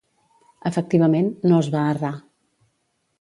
[0.69, 2.13] Efectivament, no es va errar.